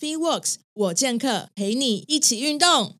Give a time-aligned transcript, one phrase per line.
[0.00, 2.94] FeeWorks 我健客陪你一起运动。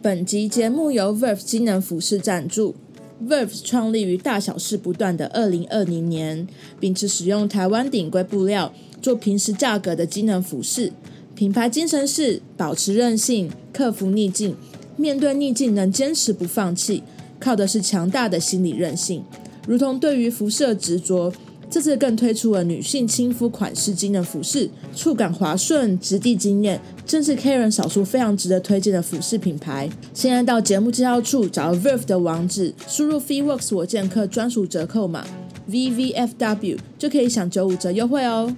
[0.00, 2.74] 本集节目由 Verve 机能服饰赞助。
[3.22, 6.48] Verve 创立于大小事不断的二零二零年，
[6.80, 8.72] 秉持使用台湾顶规布料
[9.02, 10.94] 做平时价格的机能服饰。
[11.34, 14.56] 品牌精神是保持韧性，克服逆境。
[14.96, 17.02] 面对逆境能坚持不放弃，
[17.40, 19.24] 靠的是强大的心理韧性。
[19.66, 21.32] 如同对于辐射执着，
[21.70, 29.88] 这次更推出了女性亲肤款式机能服饰，触感滑顺，质地惊艳，正是 Karen 少数非常值得推荐的服饰品牌。
[30.12, 35.26] 现在到节目介绍处找 Verve 的网址，输入 FeeWorks 我健客专属折扣码
[35.70, 38.54] VVFW 就可以享九五折优惠哦。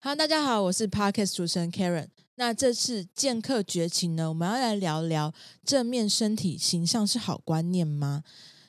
[0.00, 2.19] Hello，大家好，我是 Parkes 主持人 Karen。
[2.40, 5.30] 那这次剑客绝情呢，我们要来聊聊
[5.62, 8.24] 正面身体形象是好观念吗？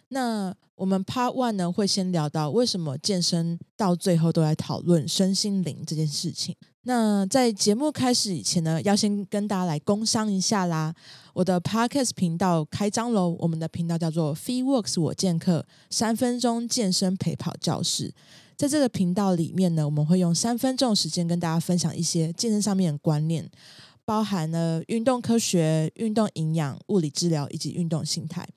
[0.10, 6.54] 那我们 Part One 呢会先聊到为什么健身到最后都在讨论身心灵这件事情。
[6.82, 10.94] 那在节目开始以前呢，要先跟大家来工商一下啦。
[11.34, 18.14] 我的 Podcast 频道开张喽，我们的频道叫做 FeeWorks 我健客三分钟健身陪跑教室。
[18.62, 23.50] 在这个频道里面呢，我们会用三分钟时间跟大家分享一些健身上面的观念，
[24.06, 28.48] 包含了运动科学、运动营养、物理治疗以及运动心态。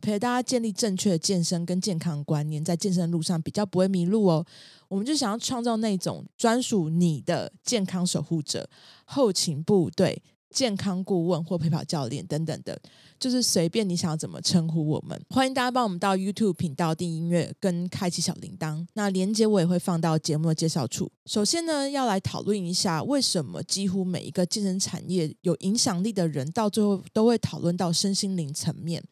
[0.00, 4.46] 陪大家建立正确的健身跟健康观念，在健身路上比较不会迷路哦。
[4.86, 8.70] 我们就想要创造那种专属你的健康守护者、
[9.04, 12.78] 后勤部队、健康顾问或陪跑教练等等的，
[13.18, 15.20] 就是随便你想要怎么称呼我们。
[15.30, 18.86] 欢迎大家帮我们到 YouTube 频道订音乐跟开启小铃铛。
[18.94, 21.10] 那连接我也会放到节目的介绍处。
[21.26, 29.02] 首先呢，要来讨论一下为什么几乎每一个健身产业有影响力的人，到最后都会讨论到身心灵层面。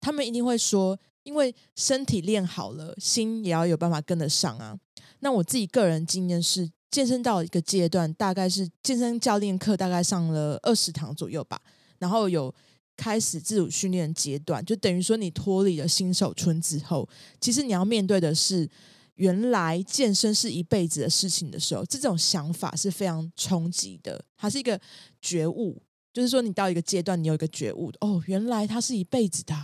[0.00, 4.78] 他们一定会说，因为身体练好了，心也要有办法跟得上啊。
[5.20, 11.60] 那我自己个人经验是，健身到一个阶段，大概是健身教练课大概上了二十堂左右吧，
[11.98, 12.54] 然后有
[12.96, 17.08] 开始自主训练阶段，就等于说你脱离了新手村之后，
[17.40, 18.68] 其实你要面对的是
[19.16, 24.80] 原来健身是一辈子的事情的时候，这种想法是非常冲击的，它是一个
[25.20, 25.82] 觉悟，
[26.12, 29.54] 就是说你到一个阶段，你有一个觉悟，哦，原来它是一辈子的。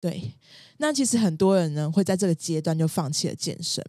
[0.00, 0.32] 对，
[0.76, 3.84] 那其实很多人呢会在这个阶段就放弃了健身，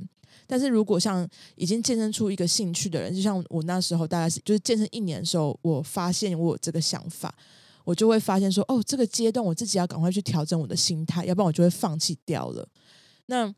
[0.52, 7.32] 但是如果像已经健身出一个兴趣的人，就像我那时候大概是就是健身一年的时候，我发现我有这个想法，
[7.84, 12.68] 我就会发现说，哦，这个阶段我自己要赶快去调整我的心态，要不然我就会放弃掉了。
[13.28, 13.54] 那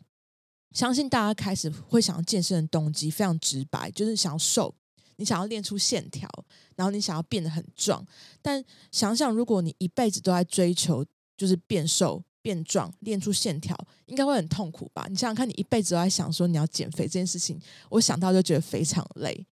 [0.74, 4.75] 相信大家开始会想要健身的动机非常直白，就是想要瘦，
[5.16, 6.30] 你想要练出线条，
[6.75, 8.06] 然后你想要变得很壮。
[8.41, 11.06] 但想想，如果你一辈子都在追求
[11.38, 12.22] 就是变瘦。
[12.41, 15.07] 变壮，练出线条，应该会很痛苦吧？
[15.09, 17.59] 你想想看，你一辈子都在想说你要减肥这件事情，
[17.90, 19.46] 我想到就觉得非常累。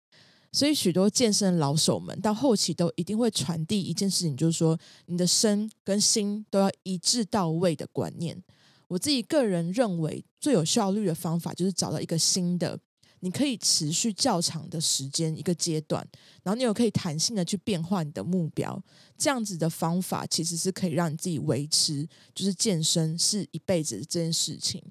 [0.51, 8.41] 所以，许多健身老手们到后期都一定会传递一件事情，就是说你的身跟心都要一致到位的观念。
[8.87, 12.79] 我自己个人认为，最有效率的方法就是找到一个新的。
[13.22, 16.07] 你可以持续较长的时间一个阶段，
[16.44, 18.81] 然后你有可以弹性的去变化你的目标，
[19.17, 24.83] 这样子的方法其实是可以让你自己维持，就是健身是一辈子这件事情。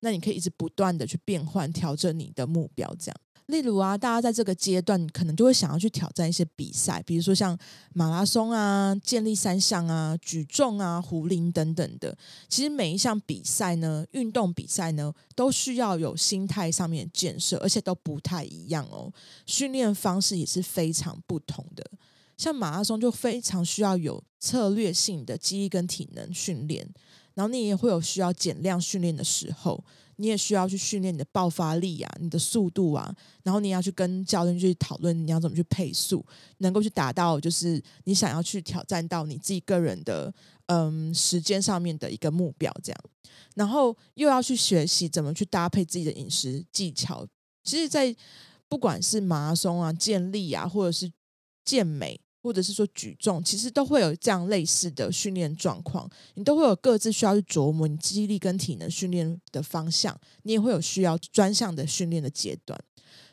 [0.00, 3.16] 那你可以一直不断的去变换调整你的目标，这样。
[3.46, 7.56] 例如啊，大家在这个阶段可能就会想要去挑战一些比赛，比如说像
[7.92, 12.16] 马拉松啊、健力三项啊、举重啊、壶铃等等的。
[12.48, 19.12] 其实每一项比赛呢，运动比赛呢，都需要有心态上面的建设，而且都不太一样哦。
[19.44, 21.84] 训练方式也是非常不同的。
[22.38, 26.88] 像马拉松就非常需要有策略性的记忆跟体能训练，
[27.34, 29.84] 然后你也会有需要减量训练的时候。
[30.16, 36.24] 你也需要去训练你的爆发力啊，你的速度啊，然后你要去跟教练去讨论你要怎么去配速，
[36.58, 40.32] 能够去达到就是你想要去挑战到你自己个人的
[40.66, 43.00] 嗯时间上面的一个目标，这样，
[43.54, 47.26] 然后又要去学习怎么去搭配自己的饮食技巧。
[47.62, 48.14] 其实，在
[48.68, 51.10] 不管是马拉松啊、健力啊，或者是
[51.64, 52.20] 健美。
[52.44, 62.78] 或者是说举重，其实都会有这样类似的训练状况，你都会有各自需要去琢磨你肌力跟体能训练的方向，你也会有需要专项的训练的阶段，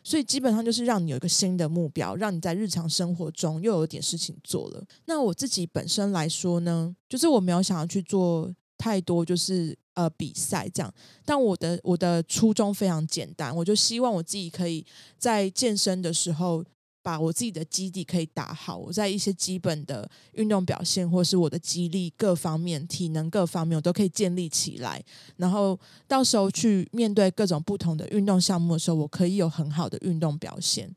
[0.02, 4.82] 所以基本上就是让你有一个新的目标，让你在日常生活中又有点事情做了。
[5.04, 10.94] 那我自己本身来说呢，就是我没有想要去做太多，就是呃比赛这样，
[11.26, 14.86] 但我的我的初衷非常简单，我就希望我自己可以
[15.18, 16.64] 在健身的时候。
[17.04, 25.04] 把我自己的基底可以打好，我在一些基本的运动表现，或是我的肌力各方面、体能各方面，我都可以建立起来。
[25.38, 30.90] 然后到时候去面对各种不同的运动项目的时候，我可以有很好的运动表现。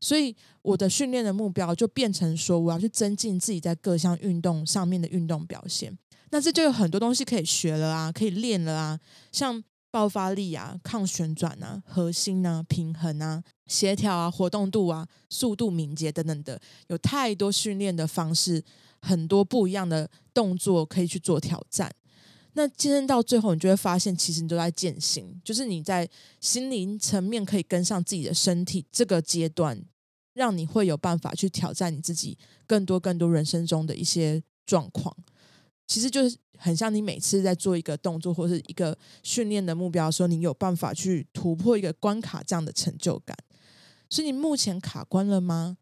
[0.00, 5.96] 所以我的训练的目标就变成说，我要去增进自己在各项运动上面的运动表现。
[6.30, 9.00] 那这就有很多东西可以学了啊，可以练了啊，
[9.30, 9.62] 像。
[9.92, 18.64] 爆发力啊，抗旋转啊，核心啊，平衡啊，协调啊，活动度啊，速度、敏捷等等的，有太多训练的方式，
[19.00, 21.94] 很多不一样的动作可以去做挑战。
[22.54, 26.08] 那健身到最后，你就会发现，其实你都在践行，就是你在
[26.40, 29.78] 心灵层面可以跟上自己的身体这个阶段，
[30.32, 35.14] 让你会有办法去挑战你自己更多更多人生中的一些状况。
[35.92, 43.36] 其实就是很像你每次在做一个动作或是一个训练的目标的时候，你有办法去突破一个关卡这样的成就感。
[44.08, 45.76] 所以你目前卡关了吗？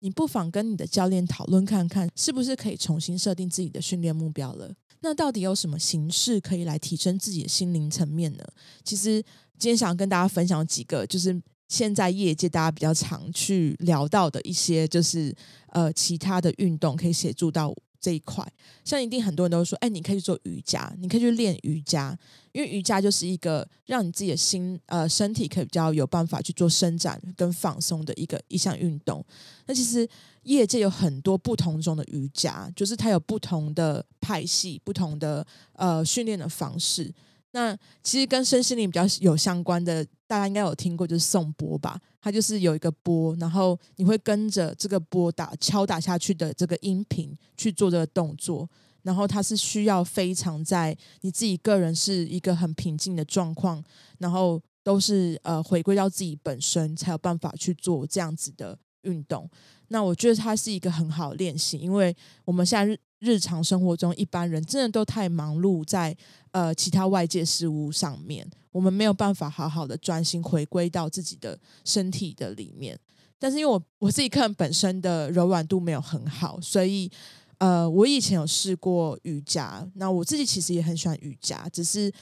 [0.00, 4.74] 你不妨跟你的教练讨论看看，是不是可以重新设定自己的训练目标了？
[5.00, 8.44] 那到底有什么形式可以来提升自己的心灵层面呢？
[8.84, 9.22] 其实
[9.58, 15.34] 今天想要跟大家分享几个，就是现在业界大家比较常去聊到的一些，就是
[15.68, 17.74] 呃其他的运动可以协助到。
[18.06, 18.46] 这一块，
[18.84, 22.16] 像一定很多人都说，哎，你可以去做瑜伽，你可以去练瑜伽，
[22.52, 29.24] 因为瑜伽就是一个让你自己的心呃身体可以比较有办法去做伸展跟放松的一个一项运动。
[29.66, 30.08] 那其实
[30.44, 37.12] 业界有很多不同种的瑜伽，就是它有不同的派系、不同的呃训练的方式。
[37.56, 41.98] 那其实跟身心灵比较有相关的，大家应该有听过，就是颂钵吧。
[42.20, 48.68] 它就是有一个钵，然后你会跟着这个钵打敲打下去的这个音频去做这个动作，
[49.04, 53.82] 然后它是需要非常在你自己个人是一个很平静的状况，
[54.18, 59.48] 然后都是呃回归到自己本身，才有办法去做这样子的运动。
[59.88, 62.14] 那我觉得它是一个很好练习，因为
[62.44, 66.16] 我们现在日常生活中一般人真的都太忙碌在
[66.50, 72.98] 呃其他外界事物上面，我们没有办法好好的专心回归到自己的身体的里面。
[73.38, 77.10] 但是因为我我自己看本身的柔软度没有很好，所以
[77.58, 82.12] 呃我以前有试过瑜伽，那我自己其实也很喜欢瑜伽，只是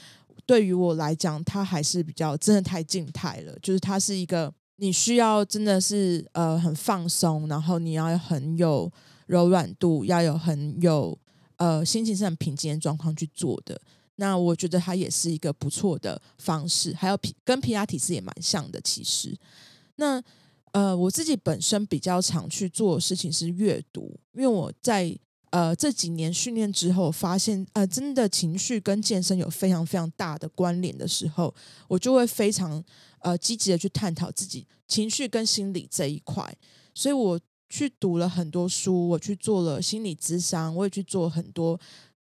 [0.45, 4.53] 对于我来讲，它还是比较真的太静态了，就是它是一个。
[4.77, 8.91] 你需要真的是呃很放松，然后你要很有
[9.25, 11.17] 柔软度，要有很有
[11.57, 13.79] 呃心情是很平静的状况去做的。
[14.15, 18.79] 那我觉得它也是一个不错的方式，还有皮跟皮拉提斯也蛮像的。
[18.81, 19.37] 其实，
[19.97, 20.21] 那
[20.71, 25.17] 呃我自己本身比较常去做事情是阅读，因为我在。
[25.51, 31.53] 呃，这几年训练之后，发现呃，真的情绪跟健身有非常非常大的关联的时候，
[31.87, 32.83] 我就会非常
[33.19, 36.53] 呃积极的去探讨自己情绪跟心理这一块。
[36.93, 37.39] 所以我
[37.75, 41.79] 去读了很多书，我去做了心理咨商，我也去做很多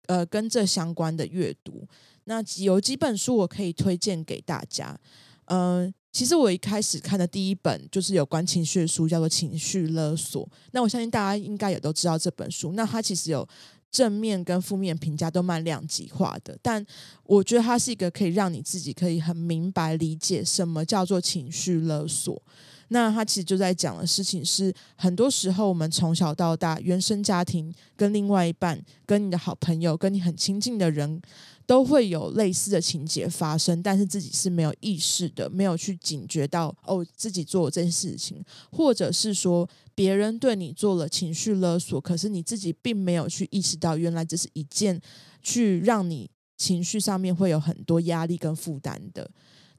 [0.06, 1.86] 呃跟这相关的阅读。
[2.24, 4.98] 那有几本书我可以推荐给大家，
[5.46, 5.94] 嗯。
[6.10, 10.44] 其实我一开始看的第一本就是有关情绪的书，叫做《情绪勒索》。
[10.72, 12.72] 那我相信大家应该也都知道这本书。
[12.72, 13.46] 那它其实有
[13.90, 16.84] 正面跟负面评价都蛮两极化的，但
[17.24, 22.42] 我觉得它是一个可以让你自己可以很明白理解什么叫做情绪勒索。
[22.88, 31.20] 那他其实就在讲的事情是，很多时候我们从小到大，原生家庭跟另外一半、跟你的好朋友、跟你很亲近的人。
[31.68, 38.42] 都会有类似的情节发生，但是自己是没有意识的，没有去警觉到哦，自己做这件事情，
[38.72, 44.98] 或者是说别人对你做了情绪勒索，可是你自己并没有去意识到，原来这是一件
[45.42, 49.30] 去让你情绪上面会有很多压力跟负担的。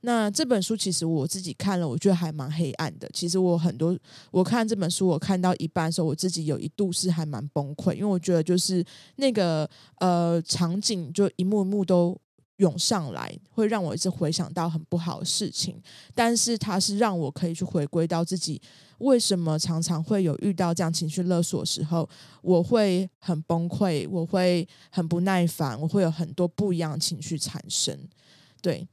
[0.01, 3.09] 那这本书其实我自己看了，我觉得还蛮黑暗的。
[3.13, 3.97] 其实我很多
[4.31, 8.83] 我看这本书，我看到一半的时候，我自己有一度是还蛮崩溃，因为我觉得就是
[9.17, 12.17] 那个呃场景就一幕一幕都
[12.57, 15.81] 涌上来，会让我一直回想到很不好的事情。
[16.15, 18.61] 但是它是让我可以去回归到自己
[18.99, 22.07] 为什么常常会有遇到这样情绪勒索的时候，
[22.41, 27.97] 我会很崩溃，我会很不耐烦，我会有很多不一样的情绪产生，
[28.61, 28.87] 对。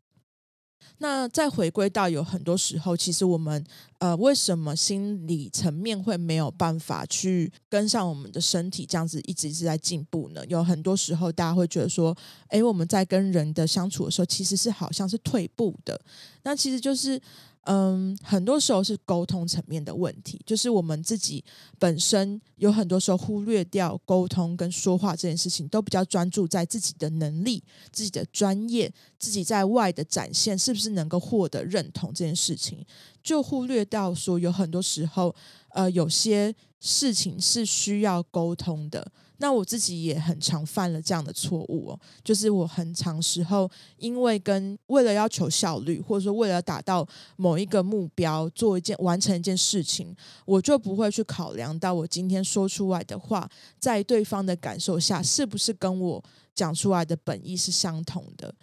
[0.98, 3.64] 那再回归到有很多时候，其实我们
[3.98, 10.44] 呃，为什么心理层面会没有办法去跟上我们的身体，这样子一直一直在进步呢？
[10.46, 12.16] 有很多时候，大家会觉得说，
[12.48, 16.00] 诶，我们在跟人的相处的时候，其实是好像是退步的。
[16.42, 17.20] 那其实就是。
[17.68, 21.44] 嗯，很多时候是沟通层面的问题，就是我们自己
[21.80, 32.86] 本身有很多时候忽略掉沟通跟说话这件事情，都比较专注在自己的能力、自己的专业、自己在外的展现是不是能够获得认同这件事情，
[33.20, 35.34] 就忽略到说有很多时候，
[35.70, 39.10] 呃，有些事情是需要沟通的。
[39.38, 50.14] 那我自己也很常犯了这样的错误哦，就是我很常时候因为跟为了要求效率，或者说为了达到某一个目标，做一件完成一件事情，
[50.44, 56.24] 我就不会去考量到我今天说出来的话，在对方的感受下是不是跟我
[56.54, 58.54] 讲出来的本意是相同的。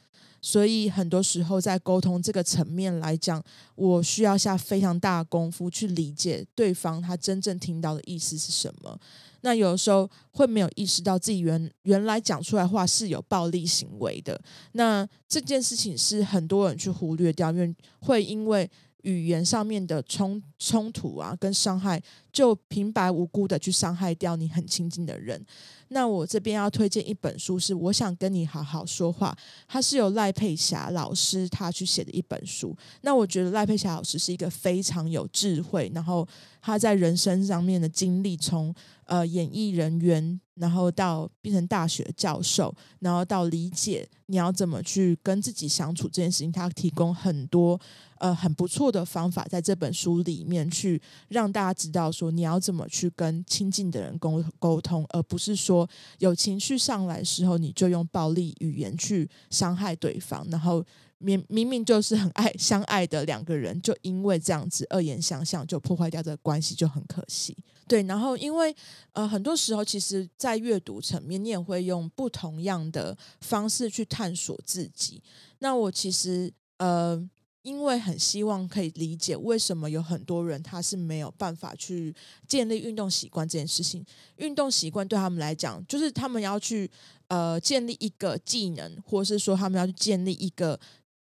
[0.44, 3.42] 所以很多时候在沟通这个层面来讲，
[3.76, 9.00] 我需要下非常大的功夫去理解对方他真正听到的意思是什么。
[9.40, 14.40] 那有的时候会没有意识到自己原原来讲出来话是有暴力行为的。
[14.74, 18.70] 那这件事情是很多人去忽略掉，因为会因为。
[19.04, 22.02] 语言上面的冲冲突啊，跟伤害，
[22.34, 25.42] 就平白无故的去伤害掉你很亲近的人。
[25.90, 29.38] 那我这边要推荐一本书，是我想跟你好好说话。
[29.68, 32.76] 它是由赖佩霞老师他去写的一本书。
[33.02, 36.28] 那我觉得赖佩霞老师是一个非常有智慧，然后
[36.60, 38.74] 他在人生上面的经历，从
[39.06, 47.80] 呃演艺人员，然后到变成大学教授，然后到理解你要怎么去跟自己相处这件事情，他提供很多。
[48.20, 55.90] 呃，很不错的方法，在这本书里面去让大家知道说你要怎么去跟亲近的人沟沟通，而不是说
[56.20, 60.84] 有情绪上来的时候你就用暴力语言去伤害对方，然后
[61.18, 67.56] 明明明就是很爱相爱的两个人，就因为这样子恶言相向，就破坏掉这个关系，就很可惜。
[67.88, 68.76] 对，然后因为
[69.12, 75.22] 呃，很多时候其实，在阅读层面，你也会用不同样的方式去探索自己。
[75.60, 77.30] 那我其实呃。
[77.64, 82.14] 因为很希望可以理解为什么有很多人他是没有办法去
[82.48, 84.06] 建立运动习惯这件事情。
[84.36, 86.90] 运动习惯对他们来讲，就是他们要去
[87.30, 90.80] 呃建立一个技能，或是说他们要去建立一个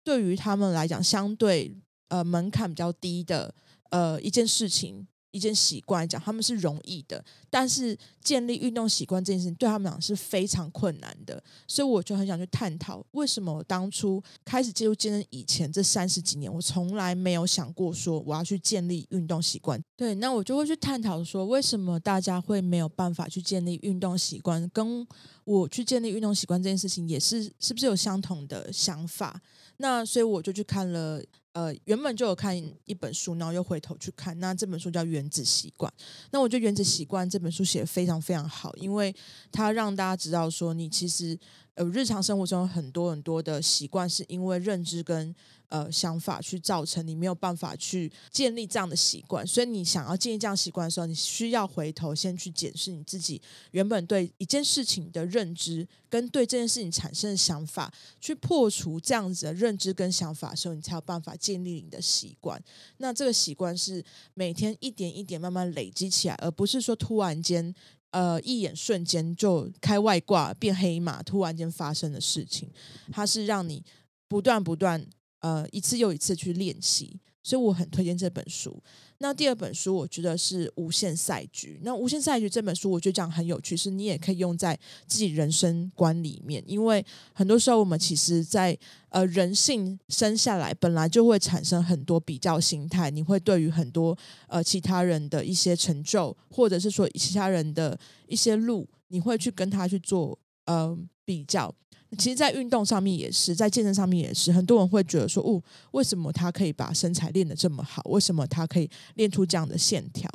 [0.05, 1.77] 对于他们来讲相对
[2.09, 3.53] 呃门槛比较低的
[3.91, 5.07] 呃一件事情。
[5.33, 19.81] 一件习惯来讲，他们是容易的，但是建立运动习惯这件事情对他们讲是非常困难的，所以我就很想去探讨，为什么我当初开始介入健身以前这三十几年，我从来没有想过说我要去建立运动习惯。
[19.97, 25.07] 对，那我就会去探讨说，为什么大家会没有办法去建立运动习惯，跟
[25.45, 29.41] 我去建立运动习惯这件事情也是是不是有相同的想法？
[29.77, 31.23] 那所以我就去看了。
[31.53, 34.39] 呃，原本就有看一本书，然后又回头去看。
[34.39, 35.93] 那这本书叫《原子习惯》。
[36.31, 39.15] 那我觉得《原子习惯》这本书写的非常非常好，因为
[39.51, 41.37] 它让大家知道说，你其实
[41.81, 45.35] 呃日常生活中很多很多的习惯，是因为认知跟。
[45.71, 57.89] 呃，想法去造成你没有办法去建立这样的习惯，所以你想要建立这样习惯的时候，你需要回头先去检视你自己原本对一件事情的认知，跟对这件事情产生的想法，
[58.21, 62.61] 去破除这样子的认知跟想法的时候，你才有办法建立你的习惯。
[62.97, 67.73] 那这个习惯是每天一点一点慢慢累积起来，而不是说突然间
[68.11, 72.69] 呃一眼瞬间就开外挂变黑马，突然间发生的事情，
[73.13, 73.85] 它是让你
[74.29, 75.07] 不断不断。
[75.41, 78.83] 呃，一次又一次去练习，所以我很推荐这本书。
[79.19, 81.75] 那第二本书，我觉得是《无限赛局》。
[81.83, 86.63] 那《无限赛局》这本书，我觉得讲很有趣，是你也可以用在自己人生观里面。
[86.67, 87.05] 因为
[87.35, 88.77] 很多时候，我们其实，在
[89.11, 93.11] 呃人性生下来，本来就会产生很多比较心态。
[93.11, 94.17] 你会对于很多
[94.47, 101.75] 呃其他人的一些成就，或者是说其他人的一些路，你会去跟他去做呃比较。
[102.19, 105.63] 其实，在运动上面也是，在健身上面也是，很多人会觉得说：“哦，
[105.93, 108.03] 为什么他可以把身材练得这么好？
[108.07, 110.29] 为什么他可以练出这样的线条？”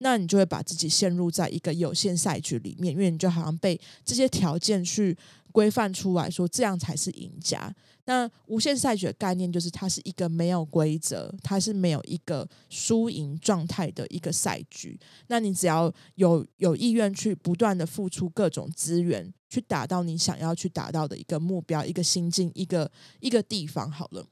[0.00, 5.16] 那你就会把自己陷入在一个有限赛局里面，因为你就好像被这些条件去
[5.52, 7.74] 规范出来说，这样才是赢家。
[8.08, 14.98] 那无限赛局的概念就是，它是一个没有规则，它是没有一个输赢状态的一个赛局。
[15.26, 24.26] 那你只要有有意愿去不断的付出各种资源，去达到你想要去达到的一个目标、一个心境、一个一个地方，好了，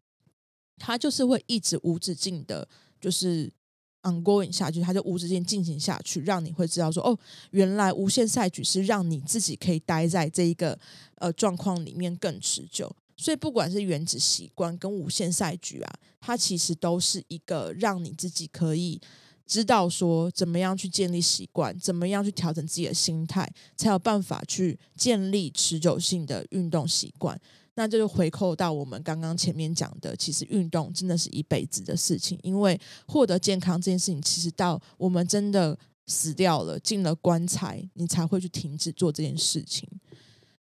[0.79, 2.67] 它就是会一直无止境的，
[2.99, 3.53] 就是
[4.05, 7.19] ongoing 下去，它就无止境进行下去，让你会知道说，哦，
[7.51, 10.79] 原来无限赛局是让你自己可以待在这一个
[11.17, 12.91] 呃状况里面更持久。
[13.17, 19.01] 所以，不管是原子习惯跟无限赛局啊，它其实都是一个让你自己可以
[19.47, 27.41] 知道说怎么样去建立习惯，怎么样去调整自己的心态，才有办法去建立持久性的运动习惯。
[27.79, 39.89] 那这就回扣到我们刚刚前面讲的，其实运动真的是一辈子的事情，因为获得健康这件事情，其实到我们真的死掉了，进了棺材，你才会去停止做这件事情。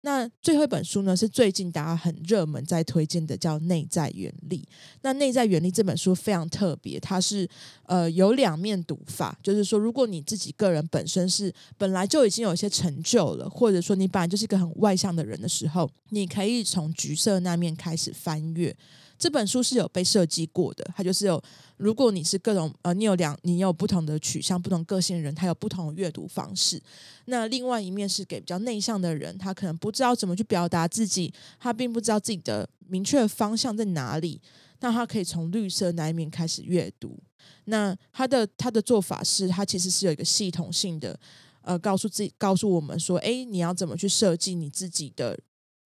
[0.03, 4.59] 那最后一本书呢，是最近大家很热门在推荐的，叫《内在原理》。
[5.03, 7.49] 那《内在原理》这本书非常特别，它是
[7.85, 18.75] 呃有两面读法，就是说，如果你自己个人本身是本来就已经有一些成就了，或者说你本来就是一个很外向的人的时候，你可以从橘色那面开始翻阅。
[19.21, 21.41] 这本书是有被设计过的，它就是有，
[21.77, 26.83] 如果你是各种呃，你有两，你有不同的取向、不同个性的人，他有不同的阅读方式。
[27.27, 34.41] 那另外一面是给比较内向的人，他可能不知道怎么去表达自己，他并不知道自己的明确方向在哪里。
[34.81, 37.19] 那他可以从绿色那一面开始阅读。
[37.67, 41.21] 那他的他的做法是，他其实是有一个系统性的，
[41.61, 45.39] 呃，告诉自己，告诉我们说，哎，你要怎么去设计你自己的。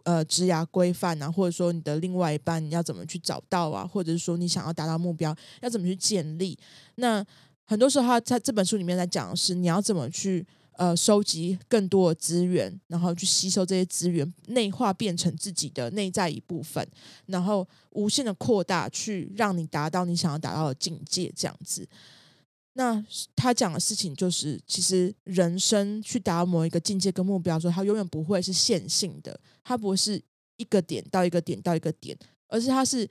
[0.05, 6.59] 呃，职涯规范啊，或者说你的另外一半你要怎么去找到啊，或者是说你想要达到目标要怎么去建立？
[6.97, 7.25] 那
[7.65, 16.87] 很多时候他在这本书里面在讲的是你要怎么去呃收集更多的资源，然后去吸收这些资源，内化变成自己的内在一部分，
[17.25, 21.89] 然后无限的扩大，去让你达到你想要达到的境界，这样子。
[22.77, 23.05] 那
[23.37, 30.21] 他讲的事情就是，其实人生去达到某一个境界跟目标，说他永远不会是线性的，它不是
[30.57, 33.09] 一个点到一个点到一个点，而是它是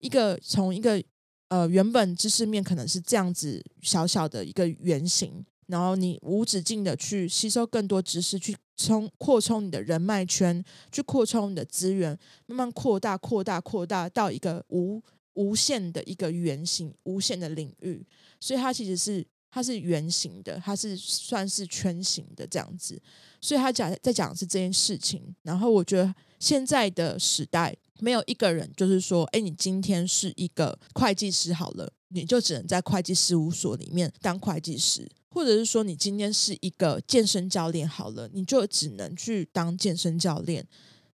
[0.00, 1.02] 一个从一个
[1.48, 15.02] 呃原本知识面可能是这样子小小的一个圆形，然后你无止境的去吸收更多知识，去充扩充你的人脉圈，去扩充你的资源，慢慢扩大扩大扩大到一个无
[15.36, 18.04] 无限的一个圆形，无限的领域。
[18.38, 23.00] 所以它其实是它是圆形的，它是算是圈形的这样子。
[23.40, 25.34] 所以他讲在讲的是这件事情。
[25.42, 40.66] 然后我觉得现在的时代没有一个人就是说，哎，你今天是一个会计师好了，你就只能在会计事务所里面当会计师，或者是说你今天是一个健身教练好了，你就只能去当健身教练。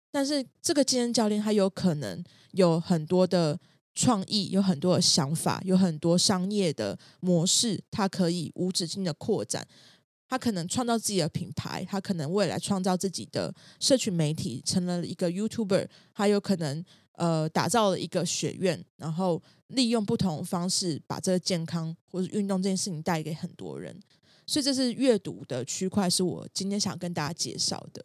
[0.10, 2.24] 但是这个健身教练他有可能
[2.54, 3.60] 有很多的。
[3.94, 9.68] 创意有很多的想法，有很多商业的模式，它可以无止境的扩展。
[10.28, 16.82] 他可能创造自己的品牌，他可能未来创造自己的社群媒体，成了一个 YouTuber，还有可能
[17.16, 24.00] 呃打造了一个学院，然后利用不同方式把这个健康或者运动这件事情带给很多人。
[24.48, 28.02] 所以这是阅读的区块，是我今天想跟大家介绍的。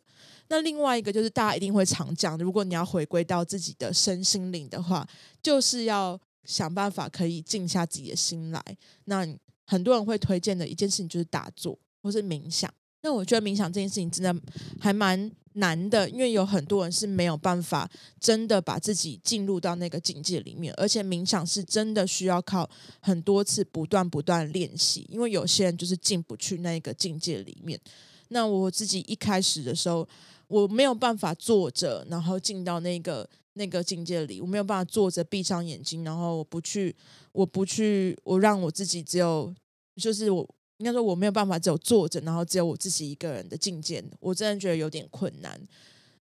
[0.48, 5.04] 那另外一个就是大家一定会常讲，如果你要回归到自己的身心灵的话，
[5.42, 8.62] 就是要想办法可以静下自己的心来。
[9.06, 9.26] 那
[9.64, 12.72] 很多人会推荐的一件事情就是打坐或是冥想。
[13.02, 14.42] 那我觉得冥想这件事情真的
[14.80, 27.80] 还蛮难的，因为有很多人是没有办法真的把自己进入到那个境界里面，而且冥想是真的需要靠很多次不断不断练习，因为有些人就是进不去那个境界里面。
[28.28, 30.08] 那我自己一开始的时候。
[30.48, 34.40] 我没有办法坐着，然后进到那个那个境界里。
[34.40, 36.94] 我没有办法坐着闭上眼睛，然后我不去，
[37.32, 39.52] 我不去，我让我自己只有，
[39.96, 44.04] 就是我应该说我没有办法只有坐着，然后只有我自己一个人的境界。
[44.20, 45.60] 我真的觉得有点困难。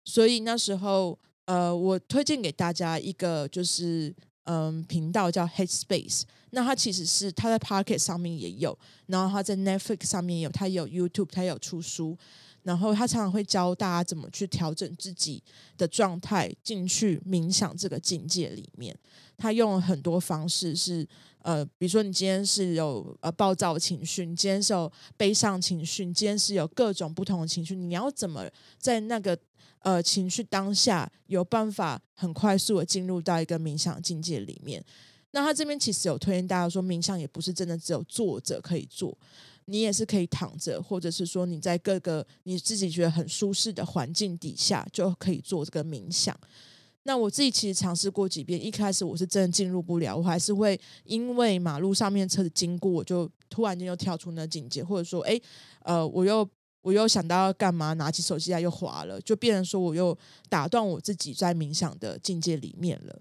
[0.03, 6.23] 所以那时候，呃，我推荐给大家一个就是嗯频道叫 Headspace。
[6.53, 12.17] 那它其实是它在 Pocket 上面也有，然后它在 Netflix 上面有，它有 YouTube，它有出书。
[12.63, 15.41] 然后他常常会教大家怎么去调整自己
[15.78, 18.95] 的状态，进去冥想这个境界里面。
[19.38, 21.08] 他用了很多方式，是
[21.39, 28.47] 呃，比如说你今天是有呃暴躁情绪，你今天是有悲伤情绪，你今天是有各种不同的情绪，你要怎么
[28.78, 29.36] 在那个
[29.80, 34.84] 呃情绪当下有办法很快速的进入到一个冥想境界里面？
[35.32, 39.17] 那他这边其实有推荐大家说，冥想也不是真的只有坐着可以做。
[39.65, 46.38] 你也是可以躺着，或者是说你在各个你自己觉得很舒适的环境底下就可以做这个冥想。
[47.04, 55.39] 那我自己其实尝试过几遍，一开始我是真的进入不了，我还是会因为马路上面车子经过，我就突然间又跳出那境界，或者说，哎，
[55.84, 56.47] 呃，我又
[56.84, 60.15] 我又想到要干嘛，拿起手机来又滑了，就变成说我又
[60.47, 63.19] 打断我自己在冥想的境界里面了。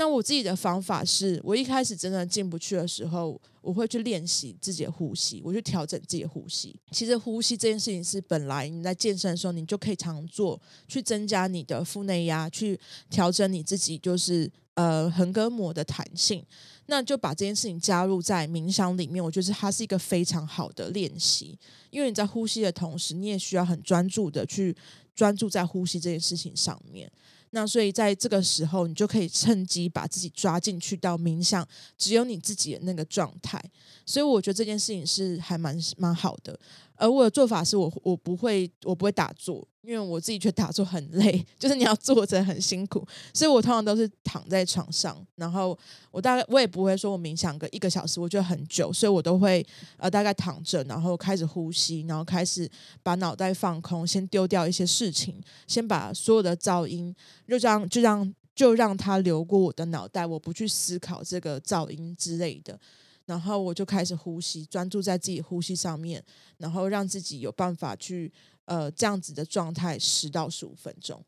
[0.00, 6.74] 那我自己的方法是，我一开始真的进不去的时候，我会去练习自己的呼吸，我去调整自己的呼吸。
[6.90, 10.58] 其实呼吸这件事情是本来你在健身的时候，你就可以常做，
[10.88, 16.42] 去增加你的腹内压，去调整你自己就是呃横膈膜的弹性。
[16.86, 21.58] 那就把这件事情加入在冥想里面，我觉得它是一个非常好的练习，
[21.90, 24.74] 因为你在呼吸的同时，你也需要很专注的去
[25.14, 27.12] 专注在呼吸这件事情上面。
[27.50, 31.66] 那所以在这个时候，你就可以趁机把自己抓进去到冥想，
[31.98, 33.60] 只有你自己的那个状态。
[34.06, 36.58] 所以我觉得这件事情是还蛮蛮好的。
[36.94, 45.76] 而我的做法是我我不会我不会打坐，因为我自己觉得打坐很累，就是你要坐着很辛苦，所以我通常都是躺在床上，然后
[46.10, 49.66] 我大概我也不会说我冥想个一个小时，我觉得很久，所以我都会
[49.96, 52.70] 呃大概躺着，然后开始呼吸，然后开始
[53.02, 57.14] 把脑袋放空，先丢掉一些事情，先把所有的噪音
[57.48, 62.78] 就这样就让就让它流过我的脑袋，我不去思考这个噪音之类的，
[63.24, 66.22] 然后我就开始呼吸，专注在自己呼吸上面，
[66.58, 68.30] 然后让自己有办法去。
[68.70, 71.20] 呃，这样子的状态十到十五分钟，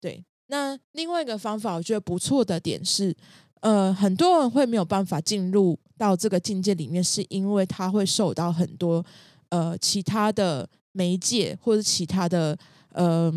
[0.00, 0.24] 对。
[0.48, 3.16] 那另外一个方法，我觉得不错的点是，
[3.60, 9.04] 呃，很多人会没有办法进入到这个境界里面，是因为他会受到很多
[9.50, 13.32] 呃其他的媒介或者其他的呃，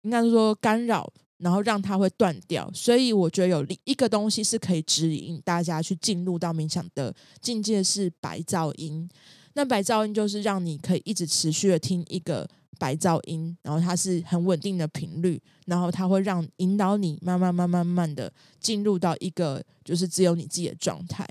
[0.00, 2.70] 应该是说干扰，然后让他会断掉。
[2.72, 9.06] 所以我觉得有一个东西是可以指引大家去进入到冥想的境界，是白噪音。
[9.52, 12.48] 那白噪音就是让你可以一直持续的听一个。
[12.78, 21.28] 白噪音，然后它是很稳定的频率，然后它会让引导你慢慢、慢慢、慢的进入到一个就是只有你自己的状态。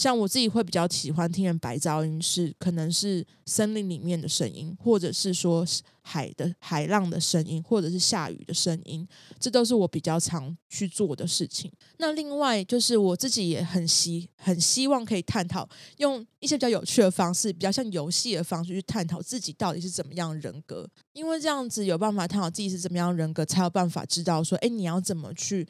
[0.00, 5.62] 像我自己会比较喜欢听的白噪音，是可能是森林里面的声音，或者是说
[6.00, 9.06] 海的海浪的声音，或者是下雨的声音，
[9.38, 11.70] 这都是我比较常去做的事情。
[11.98, 25.68] 那另外就是我自己也很希很希望可以探讨，用一些比较有趣的方式，比较像游戏的方式去探讨自己到底是怎么样人格，因为这样子有办法探讨自己是怎么样人格，才有办法知道说，哎，你要怎么去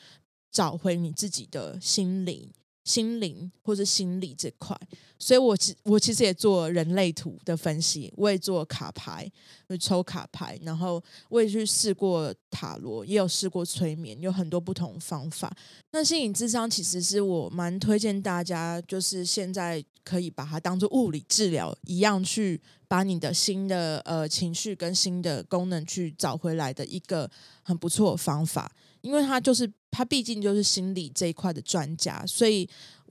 [0.52, 2.48] 找回你自己的心灵。
[2.90, 4.76] 心灵或者心理这块，
[5.16, 9.30] 所以我其我其实也做人类图的分析，我也做卡牌，
[9.68, 15.56] 就抽卡牌，然后我也去试过塔罗，也有试过催眠，有很多不同方法。
[15.92, 27.30] 那心理智商其实是我蛮推荐大家，就是现在可以把它当做物理治疗一样，去把你的新的呃情绪跟新的功能去找回来的一个
[27.62, 28.72] 很不错的方法。
[29.02, 32.68] 因为他就是他，毕竟就是心理这一块的专家，所以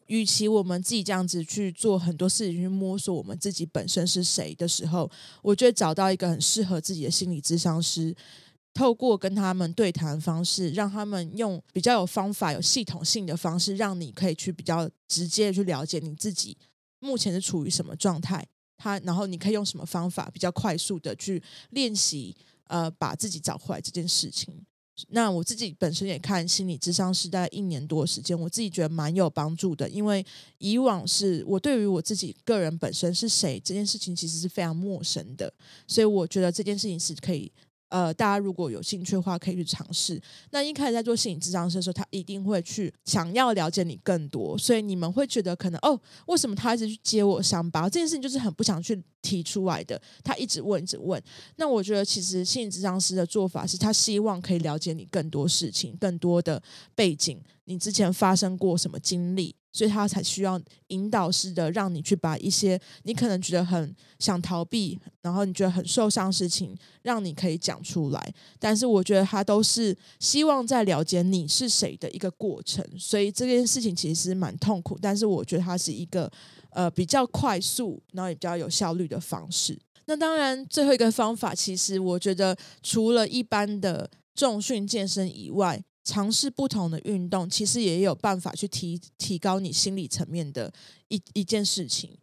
[0.07, 5.09] 与其我们自己这样子去做很多事情去摸索我们自己本身是谁的时候，
[5.41, 8.15] 我觉得找到一个很适合自己的心理咨商师，
[8.73, 16.57] 透过跟他们对谈方式，让他们用比较有方法、有系统性的方式，让你可以去比较直接的去了解你自己
[16.99, 18.45] 目前是处于什么状态，
[18.77, 22.35] 他然后你可以用什么方法比较快速的去练习，
[22.67, 24.65] 呃，把自己找回来这件事情。
[25.09, 29.89] 那我自己本身也看心理智商是在一年多时间，我自己觉得蛮有帮助的。
[29.89, 30.25] 因为
[30.57, 35.51] 以往是我对于我自己个人本身是谁这件事情其实是非常陌生的，
[35.87, 37.51] 所以我觉得这件事情是可以。
[37.89, 40.21] 呃，大家如果有兴趣的话，可以去尝试。
[40.51, 47.89] 那一开始在做心理智商师的时候，他一定会去想要了解你更多，所以你们会觉得可能哦，为什么他一直去接我伤疤？
[47.89, 50.01] 这件事情就是很不想去提出来的。
[50.23, 51.21] 他一直问，一直问。
[51.57, 56.61] 那我觉得其实心理智商师的做法是他希望可以了解你更多事情，更多的
[56.95, 59.55] 背景，你之前发生过什么经历。
[59.71, 68.33] 所以他才需要引导式的，让你去把一些你可能觉得很想逃避，然后你觉得很受伤的事情，让你可以讲出来。
[68.59, 72.83] 但是我觉得他都是希望在了解你是谁的一个过程。
[72.97, 76.29] 所以这件事情其实蛮痛苦，但是我觉得它是一个
[76.71, 79.77] 呃比较快速，然后也比较有效率的方式。
[80.05, 85.83] 那当然，最后一个方法，其实我觉得除了一般的重训健身以外。
[86.03, 90.71] 尝试不同的运动，其实也有办法去提提高你心理层面的
[91.09, 92.17] 一一件事情。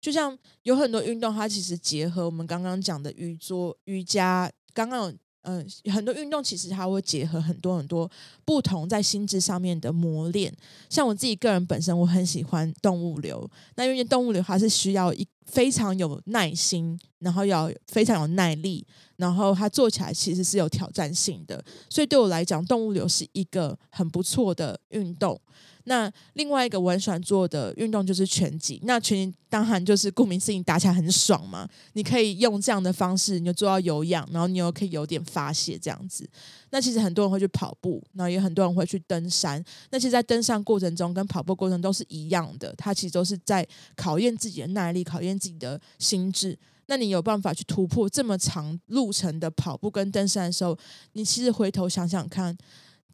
[0.00, 8.10] 就像有很多运动，它其实结合我们刚刚讲的瑜桌瑜伽，刚刚有嗯很多运动，其实它会结合很多很多
[8.44, 10.54] 不同在心智上面的磨练。
[10.88, 13.48] 像我自己个人本身，我很喜欢动物流。
[13.76, 18.86] 那因为动物流它是需要一非常有耐心，然后要非常有耐力。
[19.16, 25.38] 然后它做起来其实是有挑战性的，所以对我来讲，动物流是一个很不错的运动。
[25.84, 28.80] 那另外一个我很喜欢做的运动就是拳击。
[28.84, 31.68] 那拳击当然就是顾名思义，打起来很爽嘛。
[31.92, 36.28] 你可以用这样的方式，你就做到有氧，然后你又可以有点发泄这样子。
[36.70, 39.62] 那其实很多人会去跑步，那也很多人会去登山。
[39.90, 46.58] 那其实，在登山过程中跟跑步过程都是一样的，它其实都是在考验自己的耐力，考验自己的心智。
[46.86, 50.76] 那你有办法去突破这么长路程的跑步跟登山的时候，
[51.12, 52.56] 你其实回头想想看，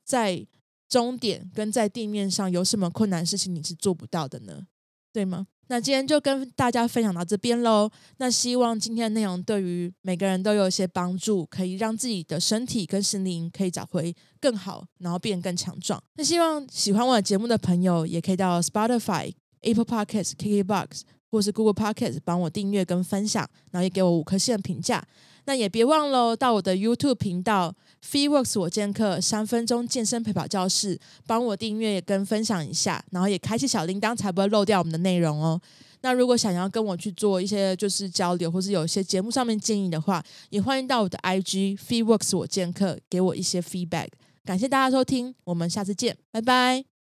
[0.05, 0.47] 在
[0.89, 4.67] 终点跟在地面上有什么困难事情你是做不到的呢？
[5.13, 5.47] 对吗？
[5.69, 7.91] 那今天就跟大家分享到这边喽。
[8.19, 16.03] 那希望今天的内容对于每个人都有一些帮助，可以让自己的身体跟心灵可以找回更好，然后变更强壮。
[16.17, 21.03] 那希望喜欢我的节目的朋友，也可以到 Spotify、Apple Podcasts、KKBox。
[21.29, 25.05] 或是 Google Podcast 帮我订阅跟分享，然后也给我五颗星的评价。
[25.47, 35.61] 那也别忘了到我的 YouTube 频道 FeeWorks 我健客三分钟健身陪跑教室，帮我订阅跟分享一下，然后也开启小铃铛，才不会漏掉我们的内容哦。
[36.03, 44.09] 那如果想要跟我去做一些就是交流，或是有一些节目上面建议的话，也欢迎到我的 IG FeeWorks 我健客给我一些 feedback。
[44.45, 46.96] 感谢大家收听，我们下次见，拜拜。